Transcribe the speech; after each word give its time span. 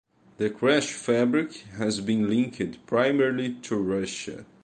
The 0.37 0.49
crash 0.49 0.91
fabric 0.93 1.53
has 1.77 2.01
been 2.01 2.27
linked 2.27 2.83
primarily 2.87 3.53
to 3.61 3.75
Russia. 3.75 4.45